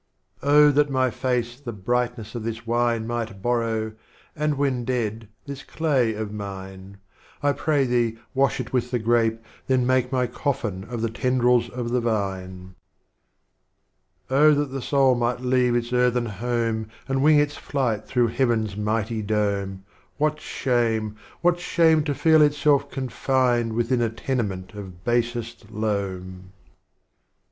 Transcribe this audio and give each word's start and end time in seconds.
Oh 0.41 0.71
that 0.71 0.89
my 0.89 1.11
Face 1.11 1.59
the 1.59 1.71
Brightness 1.71 2.33
of 2.33 2.41
this 2.41 2.65
Wine 2.65 3.05
Might 3.05 3.39
borrow, 3.43 3.93
and 4.35 4.57
when 4.57 4.83
dead, 4.83 5.27
this 5.45 5.61
Claj'^of 5.61 6.31
mine, 6.31 6.97
I 7.43 7.51
pray 7.53 7.85
Thee 7.85 8.17
wash 8.33 8.59
it 8.59 8.73
with 8.73 8.89
the 8.89 8.97
Grape, 8.97 9.37
then 9.67 9.85
make 9.85 10.11
My 10.11 10.25
Coffin 10.25 10.85
of 10.85 11.03
the 11.03 11.09
tendrils 11.11 11.69
of 11.69 11.91
the 11.91 12.01
vine. 12.01 12.73
Oh 14.27 14.55
that 14.55 14.71
the 14.71 14.81
Soul 14.81 15.13
might 15.13 15.41
leave 15.41 15.75
ils 15.75 15.93
Earthen 15.93 16.25
Home 16.25 16.87
And 17.07 17.21
wing 17.21 17.37
its 17.37 17.55
Flight 17.55 18.07
through 18.07 18.29
Heaven's 18.29 18.75
Mighty 18.75 19.21
Dome, 19.21 19.83
What 20.17 20.39
Shame, 20.41 21.15
what 21.41 21.59
Shame, 21.59 22.03
to 22.05 22.15
feel 22.15 22.41
itself 22.41 22.89
confined 22.89 23.73
Within 23.73 24.01
a 24.01 24.09
tenement 24.09 24.73
of 24.73 25.03
Basest 25.03 25.69
Loam. 25.69 26.53